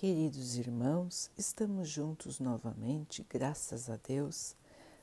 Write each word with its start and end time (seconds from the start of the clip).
Queridos 0.00 0.56
irmãos, 0.56 1.28
estamos 1.36 1.88
juntos 1.88 2.38
novamente, 2.38 3.26
graças 3.28 3.90
a 3.90 3.96
Deus. 3.96 4.54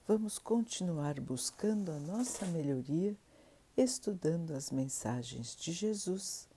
Vamos 0.07 0.39
continuar 0.39 1.19
buscando 1.19 1.91
a 1.91 1.99
nossa 1.99 2.45
melhoria, 2.45 3.13
estudando 3.75 4.53
as 4.53 4.71
mensagens 4.71 5.53
de 5.53 5.73
Jesus, 5.73 6.47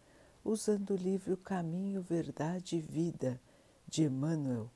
usando 0.45 0.91
o 0.91 0.97
livro 0.97 1.37
Caminho, 1.37 2.01
Verdade 2.01 2.77
e 2.77 2.81
Vida 2.81 3.41
de 3.89 4.05
Emmanuel, 4.05 4.71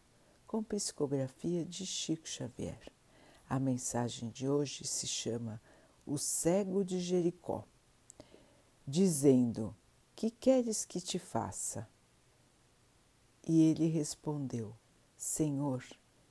com 0.45 0.61
psicografia 0.61 1.65
de 1.65 1.87
Chico 1.87 2.29
Xavier. 2.29 2.91
A 3.49 3.61
mensagem 3.61 4.29
de 4.31 4.49
hoje 4.49 4.85
se 4.85 5.07
chama 5.07 5.63
O 6.05 6.19
Cego 6.19 6.85
de 6.85 6.99
Jericó, 6.99 7.65
dizendo: 8.85 9.73
Que 10.17 10.33
queres 10.33 10.85
que 10.85 11.01
te 11.01 11.21
faça? 11.21 11.91
E 13.46 13.62
ele 13.62 13.86
respondeu: 13.86 14.77
Senhor, 15.16 15.84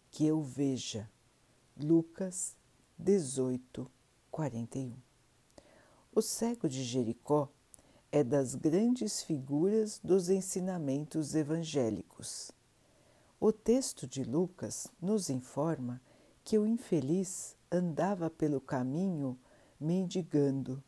que 0.10 0.26
eu 0.26 0.42
veja. 0.42 1.10
Lucas 1.78 2.56
18, 2.98 3.90
41. 4.30 4.96
O 6.14 6.22
cego 6.22 6.70
de 6.70 6.84
Jericó 6.84 7.50
é 8.12 8.24
das 8.24 8.54
grandes 8.56 9.24
figuras 9.24 10.00
dos 10.04 10.30
ensinamentos 10.30 11.34
evangélicos. 11.34 12.52
O 13.40 13.52
texto 13.52 14.06
de 14.06 14.24
Lucas 14.24 14.88
nos 15.02 15.30
informa 15.30 16.02
que 16.44 16.60
o 16.60 16.68
infeliz 16.68 17.56
andava 17.72 18.30
pelo 18.30 18.62
caminho 18.62 19.40
mendigando. 19.80 20.84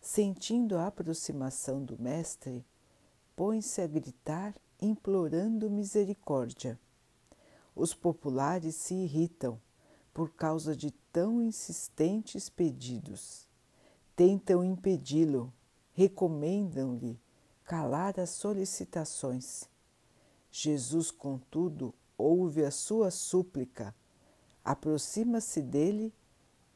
Sentindo 0.00 0.78
a 0.78 0.86
aproximação 0.86 1.84
do 1.84 2.00
Mestre, 2.00 2.64
põe-se 3.34 3.82
a 3.82 3.86
gritar 3.86 4.54
implorando 4.80 5.70
misericórdia. 5.70 6.78
Os 7.74 7.94
populares 7.94 8.74
se 8.74 8.94
irritam 8.94 9.60
por 10.12 10.30
causa 10.30 10.74
de 10.74 10.90
tão 11.12 11.42
insistentes 11.42 12.48
pedidos. 12.48 13.46
Tentam 14.14 14.64
impedi-lo, 14.64 15.52
recomendam-lhe 15.92 17.20
calar 17.64 18.18
as 18.18 18.30
solicitações. 18.30 19.68
Jesus, 20.50 21.10
contudo, 21.10 21.94
ouve 22.16 22.64
a 22.64 22.70
sua 22.70 23.10
súplica, 23.10 23.94
aproxima-se 24.64 25.60
dele 25.60 26.14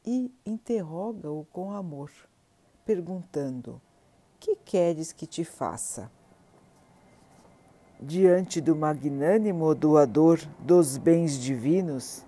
e 0.04 0.34
interroga-o 0.44 1.46
com 1.46 1.72
amor, 1.72 2.10
perguntando: 2.84 3.80
Que 4.38 4.56
queres 4.56 5.12
que 5.12 5.26
te 5.26 5.44
faça? 5.44 6.10
Diante 8.02 8.62
do 8.62 8.74
magnânimo 8.74 9.74
doador 9.74 10.40
dos 10.58 10.96
bens 10.96 11.38
divinos, 11.38 12.24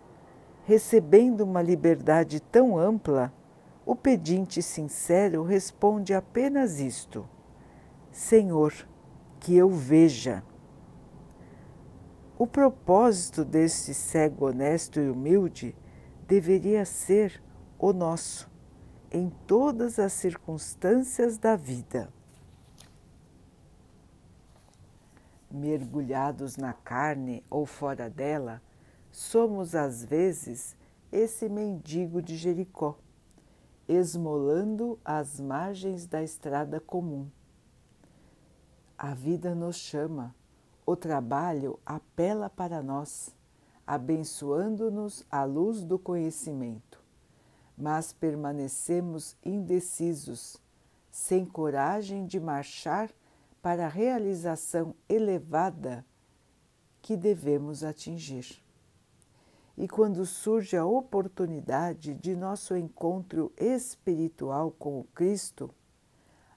recebendo 0.65 1.41
uma 1.41 1.63
liberdade 1.63 2.41
tão 2.41 2.77
ampla, 2.77 3.33
o 3.87 3.97
pedinte 3.97 4.63
sincero 4.63 5.43
responde 5.43 6.13
apenas 6.13 6.79
isto: 6.79 7.27
Senhor, 8.11 8.73
que 9.41 9.57
eu 9.57 9.71
veja. 9.71 10.43
O 12.39 12.47
propósito 12.47 13.45
deste 13.45 13.95
cego 13.95 14.49
honesto 14.49 15.01
e 15.01 15.09
humilde 15.09 15.75
deveria 16.29 16.85
ser 16.85 17.43
o 17.79 17.93
nosso, 17.93 18.51
em 19.11 19.33
todas 19.47 19.99
as 19.99 20.13
circunstâncias 20.13 21.39
da 21.39 21.57
vida. 21.57 22.13
Mergulhados 25.53 26.57
na 26.57 26.73
carne 26.73 27.45
ou 27.51 27.67
fora 27.67 28.09
dela, 28.09 28.63
somos 29.11 29.75
às 29.75 30.03
vezes 30.05 30.75
esse 31.13 31.49
mendigo 31.49 32.23
de 32.23 32.37
Jericó, 32.37 32.99
esmolando 33.87 34.99
as 35.05 35.39
margens 35.39 36.07
da 36.07 36.23
estrada 36.23 36.81
comum. 36.81 37.29
A 38.97 39.13
vida 39.13 39.55
nos 39.55 39.77
chama, 39.77 40.35
o 40.87 40.97
trabalho 40.97 41.79
apela 41.85 42.49
para 42.49 42.83
nós, 42.83 43.35
abençoando-nos 43.87 45.27
à 45.31 45.45
luz 45.45 45.85
do 45.85 45.99
conhecimento, 45.99 47.03
mas 47.77 48.13
permanecemos 48.13 49.37
indecisos, 49.45 50.57
sem 51.11 51.45
coragem 51.45 52.25
de 52.25 52.41
marchar 52.41 53.11
para 53.63 53.87
a 53.87 53.89
realização 53.89 54.93
elevada 55.09 56.05
que 57.01 57.17
devemos 57.17 57.85
atingir. 57.85 58.61
E 59.79 59.89
quando 59.89 60.27
surge 60.27 60.77
a 60.77 60.85
oportunidade 60.85 62.13
de 62.15 62.37
nosso 62.37 62.77
encontro 62.77 63.53
espiritual 63.57 64.73
com 64.73 65.01
o 65.01 65.05
Cristo, 65.15 65.71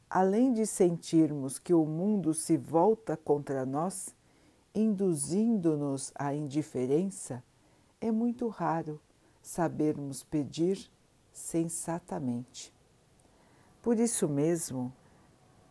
além 0.09 0.51
de 0.51 0.65
sentirmos 0.65 1.57
que 1.59 1.73
o 1.73 1.85
mundo 1.85 2.33
se 2.33 2.57
volta 2.57 3.15
contra 3.15 3.65
nós, 3.65 4.13
induzindo-nos 4.73 6.11
à 6.15 6.33
indiferença, 6.33 7.43
é 8.01 8.11
muito 8.11 8.47
raro 8.47 8.99
sabermos 9.41 10.23
pedir 10.23 10.91
sensatamente. 11.31 12.73
Por 13.81 13.99
isso 13.99 14.27
mesmo, 14.27 14.91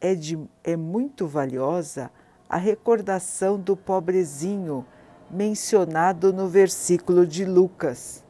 é, 0.00 0.14
de, 0.14 0.38
é 0.62 0.76
muito 0.76 1.26
valiosa 1.26 2.10
a 2.48 2.56
recordação 2.56 3.58
do 3.58 3.76
pobrezinho 3.76 4.86
mencionado 5.30 6.32
no 6.32 6.46
versículo 6.48 7.26
de 7.26 7.44
Lucas, 7.44 8.22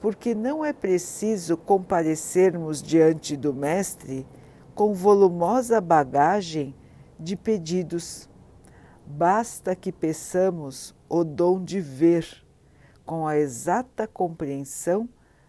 porque 0.00 0.34
não 0.34 0.64
é 0.64 0.72
preciso 0.72 1.56
comparecermos 1.56 2.82
diante 2.82 3.36
do 3.36 3.54
Mestre 3.54 4.26
com 4.74 4.94
volumosa 4.94 5.80
bagagem 5.80 6.74
de 7.18 7.36
pedidos. 7.36 8.28
Basta 9.06 9.76
que 9.76 9.92
peçamos 9.92 10.94
o 11.08 11.22
dom 11.22 11.62
de 11.62 11.80
ver, 11.80 12.26
com 13.04 13.26
a 13.26 13.36
exata 13.36 14.06
compreensão 14.06 15.08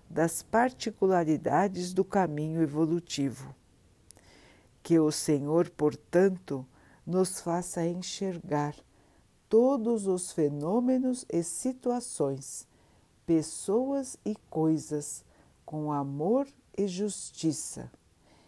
das 0.09 0.43
particularidades 0.43 1.93
do 1.93 2.03
caminho 2.03 2.61
evolutivo. 2.61 3.55
Que 4.83 4.99
o 4.99 5.11
Senhor, 5.11 5.69
portanto, 5.69 6.67
nos 7.07 7.39
faça 7.39 7.88
enxergar 7.88 8.75
todos 9.49 10.07
os 10.07 10.31
fenômenos 10.31 11.25
e 11.31 11.41
situações, 11.41 12.67
pessoas 13.25 14.17
e 14.25 14.35
coisas 14.49 15.23
com 15.66 15.91
amor 15.91 16.47
e 16.77 16.88
justiça, 16.88 17.91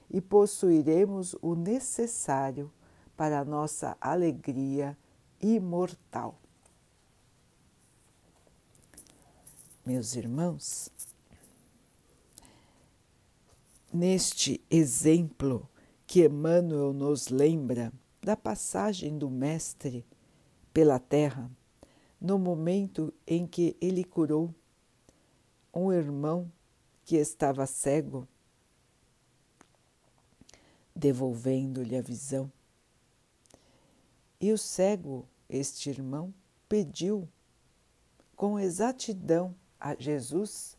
e 0.10 0.20
possuiremos 0.20 1.36
o 1.42 1.56
necessário 1.56 2.72
para 3.16 3.40
a 3.40 3.46
nossa 3.46 3.98
alegria 4.02 4.98
imortal. 5.42 6.36
Meus 9.86 10.16
irmãos, 10.16 10.90
neste 13.94 14.60
exemplo 14.70 15.70
que 16.16 16.24
Emmanuel 16.24 16.94
nos 16.94 17.28
lembra 17.28 17.92
da 18.22 18.38
passagem 18.38 19.18
do 19.18 19.30
Mestre 19.30 20.06
pela 20.74 20.98
terra, 20.98 21.52
no 22.22 22.40
momento 22.40 23.14
em 23.28 23.46
que 23.46 23.76
ele 23.82 24.02
curou 24.02 24.56
um 25.74 25.92
irmão 25.92 26.50
que 27.04 27.18
estava 27.18 27.66
cego, 27.66 28.26
devolvendo-lhe 30.96 31.98
a 31.98 32.02
visão. 32.02 32.50
E 34.40 34.54
o 34.54 34.58
cego, 34.58 35.28
este 35.50 35.90
irmão, 35.90 36.34
pediu 36.70 37.28
com 38.38 38.58
exatidão 38.58 39.54
a 39.78 39.94
Jesus 39.96 40.78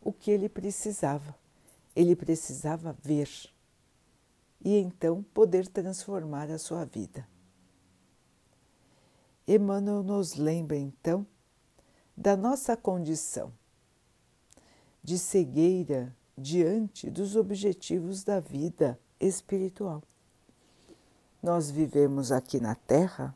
o 0.00 0.10
que 0.10 0.30
ele 0.30 0.48
precisava. 0.48 1.36
Ele 1.94 2.16
precisava 2.16 2.96
ver 3.02 3.28
e 4.62 4.76
então 4.76 5.22
poder 5.34 5.66
transformar 5.66 6.50
a 6.50 6.58
sua 6.58 6.84
vida. 6.84 7.26
Emmanuel 9.46 10.02
nos 10.02 10.36
lembra 10.36 10.76
então 10.76 11.26
da 12.16 12.36
nossa 12.36 12.76
condição 12.76 13.52
de 15.02 15.18
cegueira 15.18 16.14
diante 16.36 17.10
dos 17.10 17.36
objetivos 17.36 18.22
da 18.22 18.38
vida 18.38 18.98
espiritual. 19.18 20.02
Nós 21.42 21.70
vivemos 21.70 22.30
aqui 22.30 22.60
na 22.60 22.74
Terra 22.74 23.34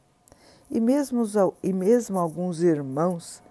e 0.71 0.81
mesmo, 0.81 1.25
e 1.62 1.73
mesmo 1.73 2.19
alguns 2.19 2.62
irmãos, 2.62 3.43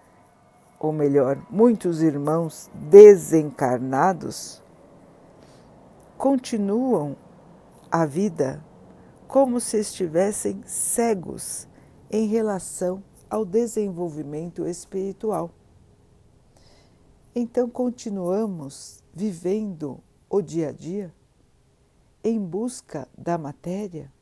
ou 0.78 0.92
melhor, 0.92 1.44
muitos 1.50 2.02
irmãos 2.02 2.70
desencarnados, 2.74 4.62
continuam 6.16 7.16
a 7.94 8.04
vida 8.04 8.60
como 9.28 9.60
se 9.60 9.78
estivessem 9.78 10.64
cegos 10.66 11.68
em 12.10 12.26
relação 12.26 13.04
ao 13.30 13.44
desenvolvimento 13.44 14.66
espiritual. 14.66 15.52
Então 17.32 17.70
continuamos 17.70 19.00
vivendo 19.14 20.02
o 20.28 20.42
dia 20.42 20.70
a 20.70 20.72
dia 20.72 21.14
em 22.24 22.40
busca 22.40 23.06
da 23.16 23.38
matéria 23.38 24.12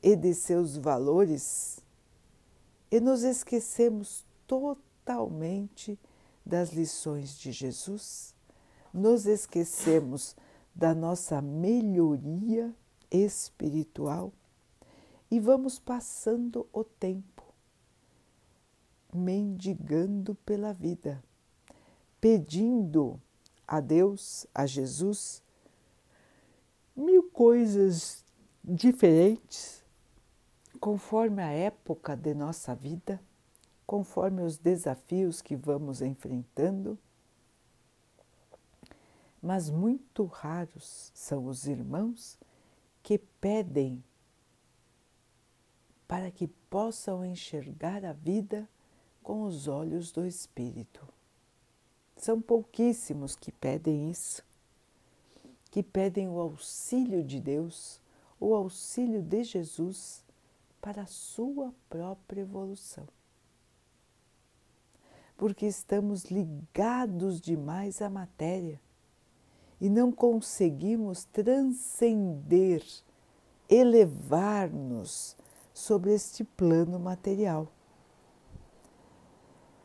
e 0.00 0.14
de 0.14 0.32
seus 0.32 0.76
valores 0.76 1.80
e 2.88 3.00
nos 3.00 3.24
esquecemos 3.24 4.24
totalmente 4.46 5.98
das 6.46 6.70
lições 6.70 7.36
de 7.36 7.50
Jesus, 7.50 8.32
nos 8.94 9.26
esquecemos 9.26 10.36
da 10.72 10.94
nossa 10.94 11.42
melhoria 11.42 12.72
espiritual 13.12 14.32
e 15.30 15.38
vamos 15.38 15.78
passando 15.78 16.66
o 16.72 16.82
tempo 16.82 17.42
mendigando 19.14 20.34
pela 20.36 20.72
vida, 20.72 21.22
pedindo 22.20 23.20
a 23.68 23.78
Deus, 23.78 24.46
a 24.54 24.64
Jesus, 24.66 25.42
mil 26.96 27.22
coisas 27.24 28.24
diferentes, 28.64 29.84
conforme 30.80 31.42
a 31.42 31.50
época 31.50 32.16
de 32.16 32.34
nossa 32.34 32.74
vida, 32.74 33.20
conforme 33.86 34.42
os 34.42 34.56
desafios 34.56 35.42
que 35.42 35.54
vamos 35.54 36.00
enfrentando. 36.00 36.98
Mas 39.42 39.68
muito 39.68 40.24
raros 40.24 41.10
são 41.14 41.46
os 41.46 41.66
irmãos 41.66 42.38
que 43.02 43.18
pedem 43.18 44.02
para 46.06 46.30
que 46.30 46.46
possam 46.46 47.24
enxergar 47.24 48.04
a 48.04 48.12
vida 48.12 48.68
com 49.22 49.42
os 49.42 49.66
olhos 49.66 50.12
do 50.12 50.26
Espírito. 50.26 51.06
São 52.16 52.40
pouquíssimos 52.40 53.34
que 53.34 53.50
pedem 53.50 54.10
isso, 54.10 54.44
que 55.70 55.82
pedem 55.82 56.28
o 56.28 56.38
auxílio 56.38 57.24
de 57.24 57.40
Deus, 57.40 58.00
o 58.38 58.54
auxílio 58.54 59.22
de 59.22 59.42
Jesus 59.42 60.22
para 60.80 61.02
a 61.02 61.06
sua 61.06 61.74
própria 61.88 62.42
evolução. 62.42 63.08
Porque 65.36 65.66
estamos 65.66 66.24
ligados 66.24 67.40
demais 67.40 68.02
à 68.02 68.10
matéria 68.10 68.80
e 69.82 69.90
não 69.90 70.12
conseguimos 70.12 71.24
transcender, 71.24 72.84
elevar-nos 73.68 75.36
sobre 75.74 76.14
este 76.14 76.44
plano 76.44 77.00
material. 77.00 77.66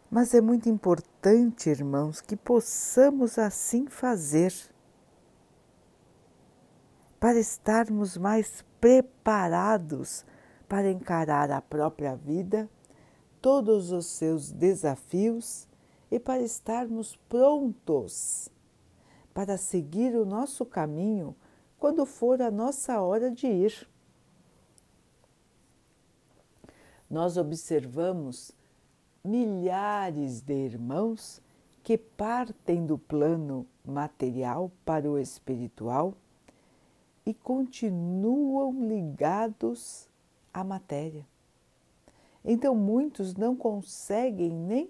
Mas 0.07 0.35
é 0.35 0.39
muito 0.39 0.69
importante, 0.69 1.71
irmãos, 1.71 2.21
que 2.21 2.35
possamos 2.35 3.39
assim 3.39 3.87
fazer 3.87 4.53
para 7.19 7.39
estarmos 7.39 8.17
mais 8.17 8.63
preparados 8.79 10.23
para 10.69 10.91
encarar 10.91 11.49
a 11.49 11.59
própria 11.59 12.15
vida, 12.15 12.69
todos 13.41 13.91
os 13.91 14.05
seus 14.05 14.51
desafios 14.51 15.67
e 16.11 16.19
para 16.19 16.43
estarmos 16.43 17.15
prontos 17.27 18.55
para 19.37 19.55
seguir 19.55 20.15
o 20.15 20.25
nosso 20.25 20.65
caminho 20.65 21.35
quando 21.77 22.07
for 22.07 22.41
a 22.41 22.49
nossa 22.49 22.99
hora 22.99 23.29
de 23.29 23.45
ir. 23.45 23.87
Nós 27.07 27.37
observamos 27.37 28.51
milhares 29.23 30.41
de 30.41 30.55
irmãos 30.55 31.39
que 31.83 31.99
partem 31.99 32.83
do 32.83 32.97
plano 32.97 33.67
material 33.85 34.71
para 34.83 35.07
o 35.07 35.19
espiritual 35.19 36.15
e 37.23 37.31
continuam 37.31 38.87
ligados 38.87 40.09
à 40.51 40.63
matéria. 40.63 41.27
Então, 42.43 42.73
muitos 42.73 43.35
não 43.35 43.55
conseguem 43.55 44.51
nem 44.51 44.89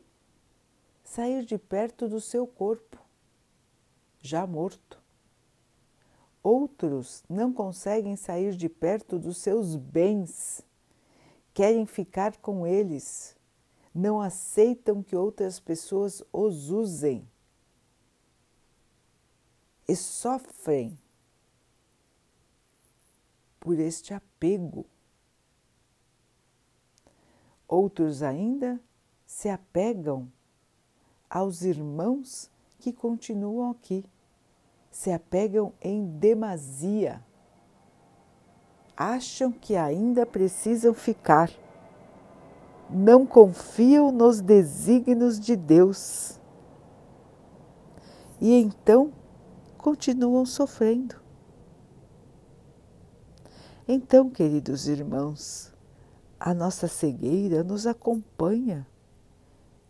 sair 1.04 1.44
de 1.44 1.58
perto 1.58 2.08
do 2.08 2.22
seu 2.22 2.48
corpo, 2.48 3.07
já 4.22 4.46
morto. 4.46 5.02
Outros 6.44 7.24
não 7.30 7.52
conseguem 7.52 8.16
sair 8.16 8.56
de 8.56 8.70
perto 8.70 9.20
dos 9.20 9.38
seus 9.38 9.76
bens, 9.76 10.64
querem 11.54 11.86
ficar 11.86 12.38
com 12.38 12.66
eles 12.66 13.38
não 13.98 14.22
aceitam 14.22 15.02
que 15.02 15.16
outras 15.16 15.60
pessoas 15.60 16.24
os 16.32 16.70
usem 16.70 17.28
e 19.88 19.96
sofrem 19.96 20.98
por 23.60 23.80
este 23.80 24.14
apego. 24.14 24.86
Outros 27.68 28.22
ainda 28.22 28.80
se 29.26 29.50
apegam 29.50 30.32
aos 31.28 31.64
irmãos 31.64 32.52
que 32.88 32.94
continuam 32.94 33.70
aqui, 33.70 34.06
se 34.90 35.12
apegam 35.12 35.74
em 35.82 36.06
demasia, 36.06 37.22
acham 38.96 39.52
que 39.52 39.76
ainda 39.76 40.26
precisam 40.26 40.94
ficar 40.94 41.52
não 42.90 43.26
confiam 43.26 44.10
nos 44.10 44.40
desígnios 44.40 45.38
de 45.38 45.58
Deus. 45.58 46.40
E 48.40 48.54
então 48.54 49.12
continuam 49.78 50.46
sofrendo. 50.46 51.16
Então, 53.86 54.30
queridos 54.30 54.88
irmãos, 54.88 55.74
a 56.40 56.54
nossa 56.54 56.88
cegueira 56.88 57.62
nos 57.66 57.86
acompanha, 57.86 58.88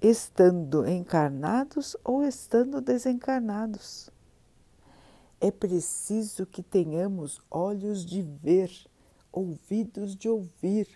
estando 0.02 0.86
encarnados 0.88 1.96
ou 2.04 2.24
estando 2.24 2.82
desencarnados. 2.82 4.10
É 5.40 5.52
preciso 5.52 6.46
que 6.46 6.64
tenhamos 6.64 7.42
olhos 7.50 8.06
de 8.06 8.22
ver, 8.22 8.72
ouvidos 9.32 10.16
de 10.16 10.28
ouvir 10.28 10.88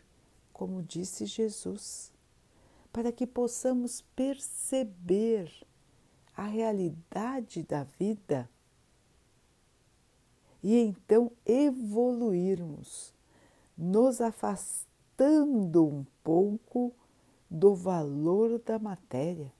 como 0.61 0.83
disse 0.83 1.25
Jesus, 1.25 2.13
para 2.93 3.11
que 3.11 3.25
possamos 3.25 4.01
perceber 4.15 5.51
a 6.37 6.43
realidade 6.45 7.63
da 7.63 7.83
vida 7.83 8.47
e 10.61 10.77
então 10.77 11.31
evoluirmos, 11.43 13.11
nos 13.75 14.21
afastando 14.21 15.83
um 15.83 16.05
pouco 16.23 16.93
do 17.51 17.75
valor 17.75 18.57
da 18.59 18.79
matéria. 18.79 19.51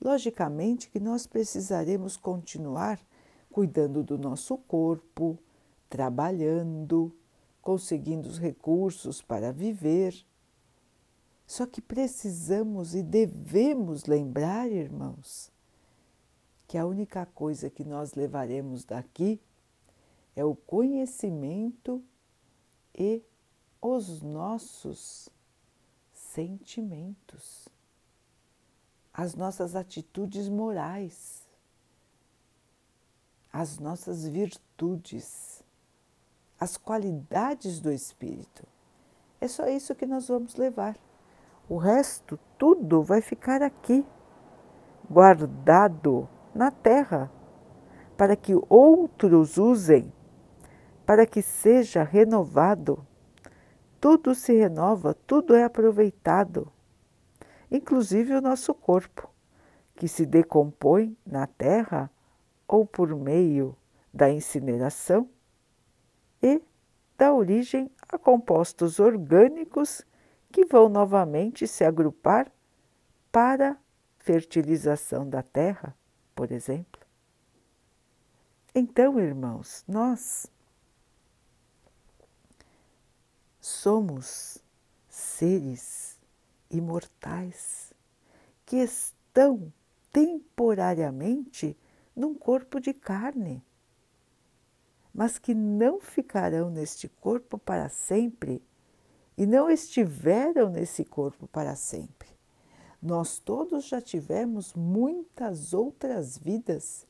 Logicamente 0.00 0.88
que 0.88 1.00
nós 1.00 1.26
precisaremos 1.26 2.16
continuar 2.16 3.00
cuidando 3.50 4.04
do 4.04 4.16
nosso 4.16 4.56
corpo, 4.56 5.36
trabalhando, 5.88 7.12
conseguindo 7.60 8.28
os 8.28 8.38
recursos 8.38 9.20
para 9.20 9.52
viver. 9.52 10.14
Só 11.46 11.66
que 11.66 11.80
precisamos 11.80 12.94
e 12.94 13.02
devemos 13.02 14.04
lembrar, 14.04 14.70
irmãos, 14.70 15.50
que 16.68 16.78
a 16.78 16.86
única 16.86 17.26
coisa 17.26 17.68
que 17.68 17.84
nós 17.84 18.14
levaremos 18.14 18.84
daqui 18.84 19.40
é 20.36 20.44
o 20.44 20.54
conhecimento 20.54 22.02
e 22.96 23.22
os 23.80 24.22
nossos 24.22 25.28
sentimentos, 26.34 27.68
as 29.12 29.34
nossas 29.34 29.76
atitudes 29.76 30.48
morais, 30.48 31.46
as 33.52 33.78
nossas 33.78 34.26
virtudes 34.26 35.64
as 36.58 36.76
qualidades 36.76 37.80
do 37.80 37.92
Espírito. 37.92 38.64
É 39.40 39.46
só 39.46 39.68
isso 39.68 39.94
que 39.94 40.06
nós 40.06 40.28
vamos 40.28 40.56
levar. 40.56 40.96
O 41.68 41.76
resto, 41.76 42.38
tudo 42.58 43.02
vai 43.02 43.20
ficar 43.20 43.62
aqui, 43.62 44.04
guardado 45.10 46.28
na 46.54 46.70
terra, 46.70 47.30
para 48.16 48.36
que 48.36 48.52
outros 48.68 49.58
usem, 49.58 50.12
para 51.04 51.26
que 51.26 51.42
seja 51.42 52.02
renovado. 52.02 53.06
Tudo 54.04 54.34
se 54.34 54.52
renova, 54.52 55.14
tudo 55.14 55.54
é 55.54 55.64
aproveitado, 55.64 56.70
inclusive 57.70 58.34
o 58.34 58.40
nosso 58.42 58.74
corpo, 58.74 59.30
que 59.96 60.06
se 60.06 60.26
decompõe 60.26 61.16
na 61.24 61.46
terra 61.46 62.10
ou 62.68 62.84
por 62.84 63.16
meio 63.16 63.74
da 64.12 64.30
incineração 64.30 65.26
e 66.42 66.60
dá 67.16 67.32
origem 67.32 67.90
a 68.06 68.18
compostos 68.18 69.00
orgânicos 69.00 70.02
que 70.52 70.66
vão 70.66 70.90
novamente 70.90 71.66
se 71.66 71.82
agrupar 71.82 72.52
para 73.32 73.74
fertilização 74.18 75.26
da 75.26 75.42
terra, 75.42 75.96
por 76.34 76.52
exemplo. 76.52 77.00
Então, 78.74 79.18
irmãos, 79.18 79.82
nós 79.88 80.52
somos 83.64 84.58
seres 85.08 86.18
imortais 86.70 87.94
que 88.66 88.76
estão 88.76 89.72
temporariamente 90.12 91.74
num 92.14 92.34
corpo 92.34 92.78
de 92.78 92.92
carne, 92.92 93.64
mas 95.14 95.38
que 95.38 95.54
não 95.54 95.98
ficarão 95.98 96.68
neste 96.68 97.08
corpo 97.08 97.56
para 97.56 97.88
sempre 97.88 98.62
e 99.34 99.46
não 99.46 99.70
estiveram 99.70 100.68
nesse 100.68 101.02
corpo 101.02 101.48
para 101.48 101.74
sempre. 101.74 102.28
Nós 103.00 103.38
todos 103.38 103.86
já 103.86 103.98
tivemos 103.98 104.74
muitas 104.74 105.72
outras 105.72 106.36
vidas 106.36 107.06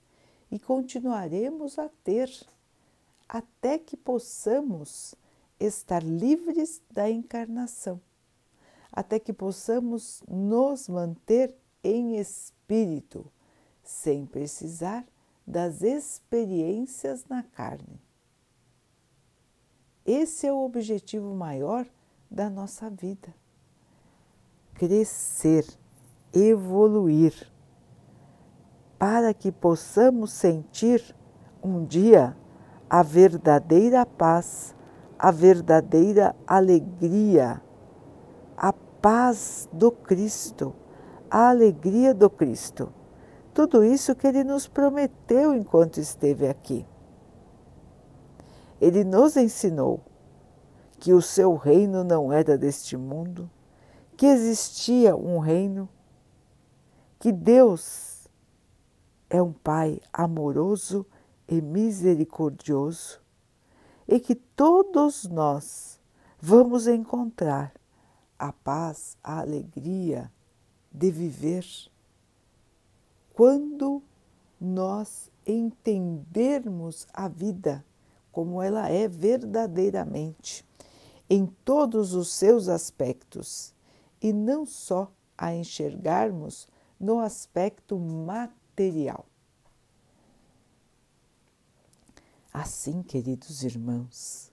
e 0.52 0.60
continuaremos 0.60 1.80
a 1.80 1.88
ter 2.04 2.30
até 3.28 3.76
que 3.76 3.96
possamos 3.96 5.16
estar 5.58 6.02
livres 6.02 6.82
da 6.90 7.10
encarnação, 7.10 8.00
até 8.92 9.18
que 9.18 9.32
possamos 9.32 10.22
nos 10.28 10.88
manter 10.88 11.54
em 11.82 12.16
espírito, 12.16 13.30
sem 13.82 14.24
precisar 14.24 15.04
das 15.46 15.82
experiências 15.82 17.24
na 17.26 17.42
carne. 17.42 18.00
Esse 20.06 20.46
é 20.46 20.52
o 20.52 20.64
objetivo 20.64 21.34
maior 21.34 21.86
da 22.30 22.50
nossa 22.50 22.90
vida. 22.90 23.34
Crescer, 24.74 25.66
evoluir, 26.32 27.50
para 28.98 29.32
que 29.32 29.52
possamos 29.52 30.32
sentir 30.32 31.14
um 31.62 31.84
dia 31.84 32.36
a 32.88 33.02
verdadeira 33.02 34.04
paz, 34.04 34.74
a 35.18 35.30
verdadeira 35.30 36.34
alegria, 36.46 37.60
a 38.56 38.72
paz 38.72 39.68
do 39.72 39.90
Cristo 39.90 40.74
a 41.34 41.48
alegria 41.48 42.14
do 42.14 42.30
Cristo. 42.30 42.92
Tudo 43.52 43.82
isso 43.82 44.14
que 44.14 44.24
ele 44.24 44.44
nos 44.44 44.68
prometeu 44.68 45.52
enquanto 45.52 45.98
esteve 45.98 46.46
aqui. 46.46 46.86
Ele 48.80 49.02
nos 49.02 49.36
ensinou 49.36 50.00
que 51.00 51.12
o 51.12 51.20
seu 51.20 51.56
reino 51.56 52.04
não 52.04 52.32
era 52.32 52.56
deste 52.56 52.96
mundo, 52.96 53.50
que 54.16 54.26
existia 54.26 55.16
um 55.16 55.40
reino, 55.40 55.88
que 57.18 57.32
Deus 57.32 58.28
é 59.28 59.42
um 59.42 59.52
Pai 59.52 60.00
amoroso 60.12 61.04
e 61.48 61.60
misericordioso 61.60 63.23
e 64.06 64.20
que 64.20 64.34
todos 64.34 65.24
nós 65.24 66.00
vamos 66.40 66.86
encontrar 66.86 67.72
a 68.38 68.52
paz, 68.52 69.16
a 69.22 69.40
alegria, 69.40 70.30
de 70.92 71.10
viver 71.10 71.66
quando 73.32 74.02
nós 74.60 75.30
entendermos 75.46 77.06
a 77.12 77.28
vida 77.28 77.84
como 78.34 78.60
ela 78.60 78.88
é 78.88 79.06
verdadeiramente, 79.06 80.64
em 81.30 81.46
todos 81.64 82.14
os 82.14 82.32
seus 82.32 82.68
aspectos, 82.68 83.72
e 84.20 84.32
não 84.32 84.66
só 84.66 85.10
a 85.38 85.54
enxergarmos 85.54 86.66
no 86.98 87.20
aspecto 87.20 87.96
material. 87.96 89.24
Assim, 92.56 93.02
queridos 93.02 93.64
irmãos, 93.64 94.52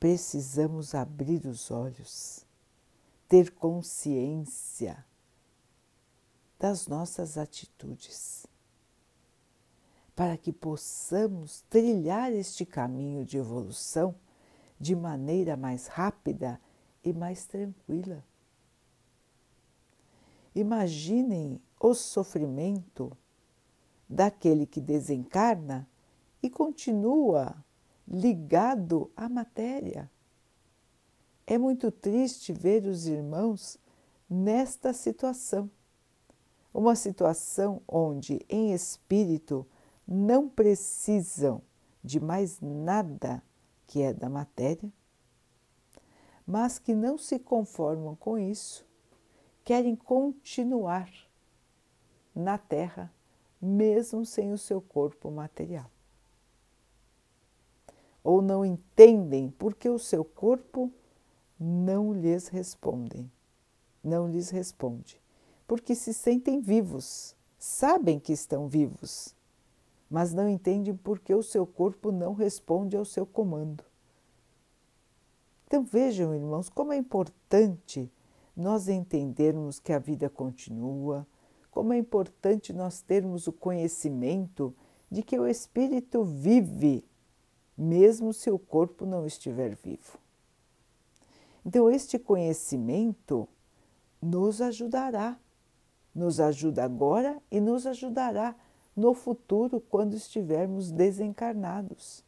precisamos 0.00 0.92
abrir 0.92 1.46
os 1.46 1.70
olhos, 1.70 2.44
ter 3.28 3.52
consciência 3.52 5.06
das 6.58 6.88
nossas 6.88 7.38
atitudes, 7.38 8.44
para 10.16 10.36
que 10.36 10.52
possamos 10.52 11.60
trilhar 11.70 12.32
este 12.32 12.66
caminho 12.66 13.24
de 13.24 13.38
evolução 13.38 14.12
de 14.76 14.96
maneira 14.96 15.56
mais 15.56 15.86
rápida 15.86 16.60
e 17.04 17.12
mais 17.12 17.46
tranquila. 17.46 18.24
Imaginem 20.56 21.62
o 21.78 21.94
sofrimento 21.94 23.16
daquele 24.08 24.66
que 24.66 24.80
desencarna 24.80 25.88
e 26.46 26.50
continua 26.50 27.54
ligado 28.08 29.10
à 29.16 29.28
matéria. 29.28 30.10
É 31.46 31.58
muito 31.58 31.90
triste 31.90 32.52
ver 32.52 32.86
os 32.86 33.06
irmãos 33.06 33.78
nesta 34.28 34.92
situação 34.92 35.70
uma 36.76 36.94
situação 36.94 37.80
onde, 37.88 38.44
em 38.50 38.74
espírito, 38.74 39.66
não 40.06 40.46
precisam 40.46 41.62
de 42.04 42.20
mais 42.20 42.60
nada 42.60 43.42
que 43.86 44.02
é 44.02 44.12
da 44.12 44.28
matéria, 44.28 44.92
mas 46.46 46.78
que 46.78 46.94
não 46.94 47.16
se 47.16 47.38
conformam 47.38 48.14
com 48.14 48.38
isso, 48.38 48.86
querem 49.64 49.96
continuar 49.96 51.10
na 52.34 52.58
Terra, 52.58 53.10
mesmo 53.60 54.26
sem 54.26 54.52
o 54.52 54.58
seu 54.58 54.82
corpo 54.82 55.30
material. 55.30 55.90
Ou 58.26 58.42
não 58.42 58.64
entendem 58.64 59.50
porque 59.50 59.88
o 59.88 59.98
seu 59.98 60.24
corpo 60.24 60.90
não 61.60 62.12
lhes 62.12 62.48
respondem, 62.48 63.30
não 64.02 64.28
lhes 64.28 64.50
responde 64.50 65.20
porque 65.66 65.94
se 65.94 66.14
sentem 66.14 66.60
vivos, 66.60 67.34
sabem 67.58 68.18
que 68.18 68.32
estão 68.32 68.68
vivos, 68.68 69.34
mas 70.08 70.32
não 70.32 70.48
entendem 70.48 70.94
porque 70.94 71.34
o 71.34 71.42
seu 71.42 71.66
corpo 71.66 72.12
não 72.12 72.32
responde 72.32 72.96
ao 72.96 73.04
seu 73.04 73.26
comando. 73.26 73.84
Então 75.66 75.82
vejam, 75.82 76.34
irmãos, 76.34 76.68
como 76.68 76.92
é 76.92 76.96
importante 76.96 78.10
nós 78.56 78.88
entendermos 78.88 79.80
que 79.80 79.92
a 79.92 79.98
vida 79.98 80.30
continua, 80.30 81.26
como 81.72 81.92
é 81.92 81.98
importante 81.98 82.72
nós 82.72 83.02
termos 83.02 83.48
o 83.48 83.52
conhecimento 83.52 84.72
de 85.10 85.22
que 85.22 85.38
o 85.38 85.46
espírito 85.46 86.24
vive, 86.24 87.04
mesmo 87.76 88.32
se 88.32 88.50
o 88.50 88.58
corpo 88.58 89.04
não 89.04 89.26
estiver 89.26 89.74
vivo. 89.76 90.18
Então, 91.64 91.90
este 91.90 92.18
conhecimento 92.18 93.48
nos 94.22 94.60
ajudará 94.60 95.38
nos 96.16 96.40
ajuda 96.40 96.82
agora 96.82 97.42
e 97.50 97.60
nos 97.60 97.86
ajudará 97.86 98.56
no 98.96 99.12
futuro 99.12 99.78
quando 99.78 100.14
estivermos 100.14 100.90
desencarnados. 100.90 102.24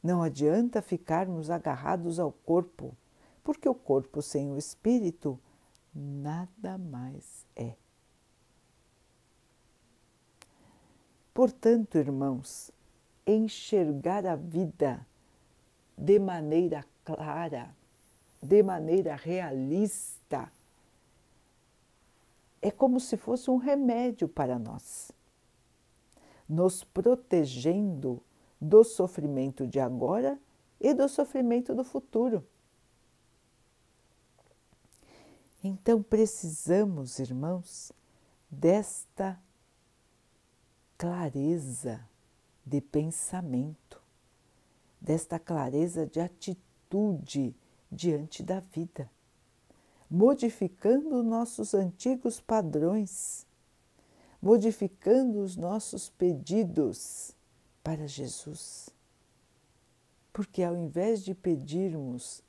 Não 0.00 0.22
adianta 0.22 0.80
ficarmos 0.80 1.50
agarrados 1.50 2.20
ao 2.20 2.30
corpo, 2.30 2.96
porque 3.42 3.68
o 3.68 3.74
corpo 3.74 4.22
sem 4.22 4.52
o 4.52 4.56
espírito 4.56 5.36
nada 5.92 6.78
mais 6.78 7.44
é. 7.56 7.74
Portanto, 11.34 11.98
irmãos, 11.98 12.70
enxergar 13.26 14.24
a 14.24 14.36
vida 14.36 15.04
de 15.98 16.16
maneira 16.20 16.84
clara, 17.04 17.74
de 18.40 18.62
maneira 18.62 19.16
realista, 19.16 20.52
é 22.62 22.70
como 22.70 23.00
se 23.00 23.16
fosse 23.16 23.50
um 23.50 23.56
remédio 23.56 24.28
para 24.28 24.60
nós, 24.60 25.10
nos 26.48 26.84
protegendo 26.84 28.22
do 28.60 28.84
sofrimento 28.84 29.66
de 29.66 29.80
agora 29.80 30.38
e 30.80 30.94
do 30.94 31.08
sofrimento 31.08 31.74
do 31.74 31.82
futuro. 31.82 32.46
Então 35.62 36.02
precisamos, 36.02 37.18
irmãos, 37.18 37.90
desta 38.50 39.38
clareza 40.96 42.06
de 42.64 42.80
pensamento, 42.80 44.02
desta 45.00 45.38
clareza 45.38 46.06
de 46.06 46.20
atitude 46.20 47.54
diante 47.90 48.42
da 48.42 48.60
vida 48.60 49.10
modificando 50.14 51.24
nossos 51.24 51.74
antigos 51.74 52.40
padrões, 52.40 53.44
modificando 54.40 55.40
os 55.40 55.56
nossos 55.56 56.08
pedidos 56.08 57.32
para 57.82 58.06
Jesus. 58.06 58.90
Porque 60.32 60.62
ao 60.62 60.76
invés 60.76 61.24
de 61.24 61.34
pedirmos 61.34 62.42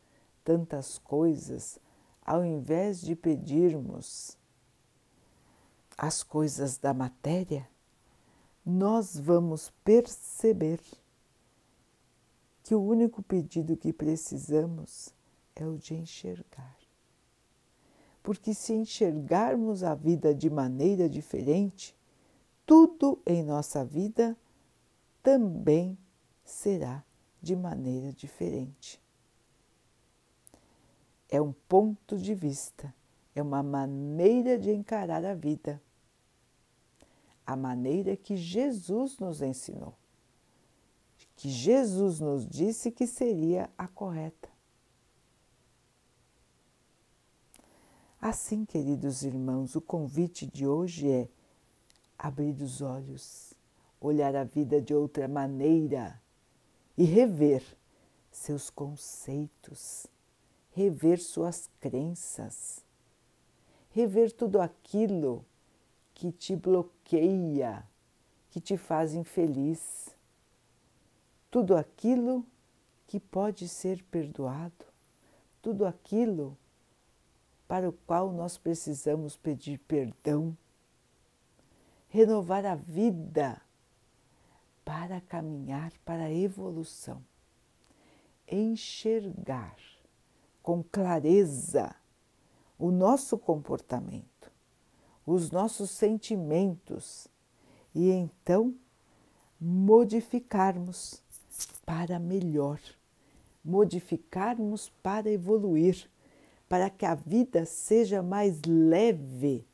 tantas 0.43 0.99
coisas, 0.99 1.79
ao 2.21 2.45
invés 2.45 3.01
de 3.01 3.15
pedirmos 3.15 4.37
as 5.97 6.21
coisas 6.21 6.77
da 6.77 6.93
matéria, 6.93 7.67
nós 8.65 9.17
vamos 9.17 9.71
perceber 9.83 10.79
que 12.63 12.73
o 12.73 12.81
único 12.81 13.21
pedido 13.21 13.77
que 13.77 13.93
precisamos 13.93 15.13
é 15.55 15.67
o 15.67 15.77
de 15.77 15.93
enxergar. 15.93 16.75
Porque 18.23 18.55
se 18.55 18.73
enxergarmos 18.73 19.83
a 19.83 19.93
vida 19.93 20.33
de 20.33 20.49
maneira 20.49 21.07
diferente, 21.07 21.95
tudo 22.65 23.19
em 23.23 23.43
nossa 23.43 23.85
vida 23.85 24.35
também 25.21 25.95
será 26.43 27.03
de 27.39 27.55
maneira 27.55 28.11
diferente. 28.11 28.99
É 31.29 31.39
um 31.39 31.53
ponto 31.67 32.17
de 32.17 32.33
vista, 32.33 32.91
é 33.35 33.41
uma 33.43 33.61
maneira 33.61 34.57
de 34.57 34.71
encarar 34.71 35.23
a 35.23 35.35
vida, 35.35 35.79
a 37.45 37.55
maneira 37.55 38.15
que 38.15 38.35
Jesus 38.35 39.17
nos 39.19 39.41
ensinou 39.41 39.95
que 41.35 41.49
Jesus 41.49 42.19
nos 42.19 42.47
disse 42.47 42.91
que 42.91 43.05
seria 43.05 43.69
a 43.77 43.87
correta. 43.87 44.49
Assim, 48.21 48.65
queridos 48.65 49.23
irmãos, 49.23 49.75
o 49.75 49.81
convite 49.81 50.47
de 50.47 50.65
hoje 50.65 51.09
é 51.09 51.27
abrir 52.17 52.59
os 52.61 52.81
olhos, 52.81 53.53
olhar 53.99 54.35
a 54.35 54.43
vida 54.43 54.81
de 54.81 54.93
outra 54.93 55.27
maneira 55.27 56.19
e 56.97 57.03
rever 57.03 57.63
seus 58.31 58.69
conceitos, 58.69 60.07
rever 60.71 61.19
suas 61.19 61.69
crenças, 61.79 62.83
rever 63.91 64.31
tudo 64.31 64.59
aquilo 64.59 65.45
que 66.15 66.31
te 66.31 66.55
bloqueia, 66.55 67.85
que 68.49 68.59
te 68.59 68.77
faz 68.77 69.13
infeliz. 69.13 70.15
Tudo 71.51 71.75
aquilo 71.75 72.43
que 73.05 73.19
pode 73.19 73.67
ser 73.67 74.03
perdoado, 74.05 74.85
tudo 75.61 75.85
aquilo 75.85 76.57
para 77.67 77.89
o 77.89 77.93
qual 77.93 78.31
nós 78.31 78.57
precisamos 78.57 79.35
pedir 79.35 79.77
perdão, 79.79 80.57
renovar 82.07 82.65
a 82.65 82.75
vida 82.75 83.61
para 84.85 85.19
caminhar 85.19 85.91
para 86.05 86.25
a 86.25 86.33
evolução, 86.33 87.21
enxergar 88.47 89.75
com 90.61 90.83
clareza 90.83 91.95
o 92.77 92.91
nosso 92.91 93.37
comportamento, 93.37 94.51
os 95.25 95.49
nossos 95.49 95.89
sentimentos 95.89 97.27
e 97.93 98.11
então 98.11 98.75
modificarmos 99.59 101.21
para 101.85 102.19
melhor, 102.19 102.79
modificarmos 103.63 104.89
para 105.01 105.31
evoluir, 105.31 106.09
para 106.67 106.89
que 106.89 107.05
a 107.05 107.15
vida 107.15 107.65
seja 107.65 108.21
mais 108.21 108.61
leve, 108.65 109.65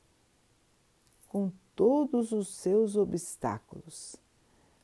com 1.27 1.51
todos 1.75 2.31
os 2.31 2.50
seus 2.50 2.96
obstáculos, 2.96 4.15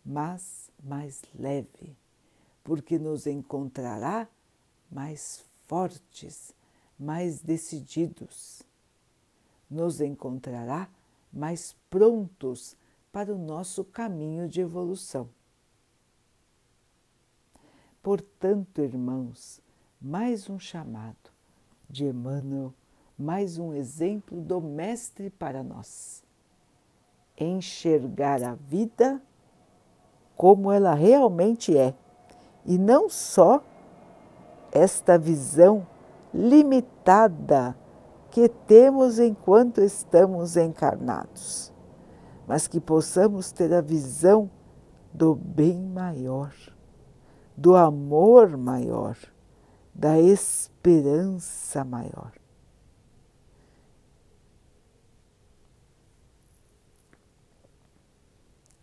mas 0.05 0.69
mais 0.83 1.21
leve, 1.37 1.95
porque 2.63 2.97
nos 2.97 3.27
encontrará 3.27 4.27
mais 4.89 5.43
fortes, 5.67 6.53
mais 6.97 7.41
decididos, 7.41 8.63
nos 9.69 10.01
encontrará 10.01 10.87
mais 11.31 11.75
prontos 11.89 12.75
para 13.11 13.33
o 13.33 13.37
nosso 13.37 13.83
caminho 13.83 14.47
de 14.47 14.61
evolução. 14.61 15.29
Portanto, 18.01 18.81
irmãos, 18.81 19.61
mais 19.99 20.49
um 20.49 20.59
chamado 20.59 21.31
de 21.89 22.05
Emmanuel, 22.05 22.73
mais 23.17 23.57
um 23.57 23.73
exemplo 23.73 24.39
do 24.39 24.61
Mestre 24.61 25.29
para 25.29 25.63
nós. 25.63 26.23
Enxergar 27.37 28.43
a 28.43 28.55
vida 28.55 29.21
como 30.35 30.71
ela 30.71 30.93
realmente 30.93 31.75
é, 31.75 31.93
e 32.65 32.77
não 32.77 33.09
só 33.09 33.63
esta 34.71 35.17
visão 35.17 35.85
limitada 36.33 37.75
que 38.37 38.47
temos 38.47 39.17
enquanto 39.17 39.81
estamos 39.81 40.55
encarnados, 40.55 41.73
mas 42.45 42.67
que 42.67 42.79
possamos 42.79 43.51
ter 43.51 43.73
a 43.73 43.81
visão 43.81 44.47
do 45.11 45.33
bem 45.33 45.81
maior 45.81 46.53
do 47.57 47.75
amor 47.75 48.55
maior, 48.55 49.17
da 49.91 50.19
esperança 50.19 51.83
maior. 51.83 52.31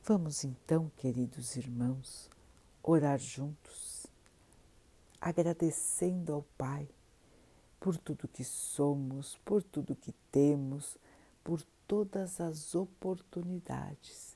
Vamos 0.03 0.43
então, 0.43 0.91
queridos 0.97 1.55
irmãos, 1.55 2.29
orar 2.83 3.21
juntos, 3.21 4.09
agradecendo 5.21 6.33
ao 6.35 6.43
Pai 6.59 6.89
por 7.85 7.99
tudo 7.99 8.27
que 8.27 8.43
somos, 8.43 9.39
por 9.45 9.63
tudo 9.63 9.95
que 9.95 10.13
temos, 10.33 10.97
por 11.45 11.61
todas 11.87 12.41
as 12.41 12.75
oportunidades 12.75 14.35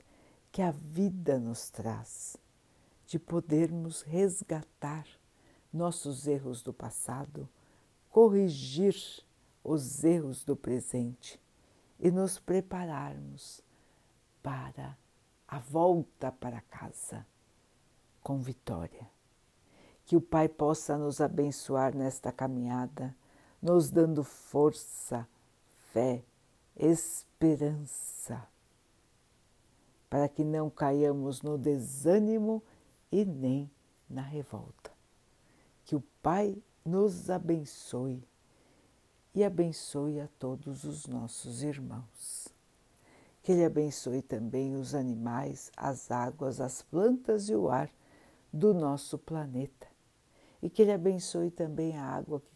que 0.51 0.61
a 0.61 0.69
vida 0.69 1.39
nos 1.39 1.71
traz 1.71 2.37
de 3.07 3.17
podermos 3.17 4.03
resgatar 4.03 5.07
nossos 5.73 6.27
erros 6.27 6.61
do 6.61 6.71
passado, 6.71 7.49
corrigir 8.11 8.95
os 9.63 10.03
erros 10.03 10.43
do 10.43 10.55
presente 10.55 11.41
e 11.99 12.11
nos 12.11 12.37
prepararmos 12.37 13.63
para 14.43 14.95
a 15.47 15.57
volta 15.57 16.31
para 16.31 16.61
casa 16.61 17.25
com 18.21 18.43
vitória. 18.43 19.09
Que 20.05 20.15
o 20.15 20.21
Pai 20.21 20.47
possa 20.47 20.95
nos 20.99 21.19
abençoar 21.19 21.95
nesta 21.95 22.31
caminhada, 22.31 23.15
nos 23.61 23.89
dando 23.89 24.23
força, 24.23 25.27
fé, 25.91 26.23
esperança, 26.75 28.47
para 30.09 30.29
que 30.29 30.43
não 30.43 30.69
caiamos 30.69 31.41
no 31.41 31.57
desânimo 31.57 32.63
e 33.11 33.25
nem 33.25 33.69
na 34.09 34.21
revolta. 34.21 34.91
Que 35.85 35.95
o 35.95 36.03
Pai 36.21 36.57
nos 36.85 37.29
abençoe 37.29 38.23
e 39.35 39.43
abençoe 39.43 40.19
a 40.19 40.27
todos 40.39 40.83
os 40.83 41.05
nossos 41.05 41.61
irmãos. 41.61 42.47
Que 43.43 43.51
Ele 43.51 43.65
abençoe 43.65 44.21
também 44.21 44.75
os 44.75 44.95
animais, 44.95 45.71
as 45.75 46.11
águas, 46.11 46.59
as 46.59 46.81
plantas 46.81 47.49
e 47.49 47.55
o 47.55 47.69
ar 47.69 47.89
do 48.51 48.73
nosso 48.73 49.17
planeta. 49.17 49.87
E 50.61 50.69
que 50.69 50.81
Ele 50.81 50.91
abençoe 50.91 51.51
também 51.51 51.97
a 51.97 52.03
água 52.03 52.41
que 52.41 52.55